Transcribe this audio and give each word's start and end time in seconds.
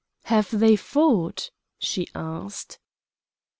"Have 0.23 0.49
they 0.49 0.75
fought?" 0.77 1.51
she 1.77 2.07
asked. 2.15 2.79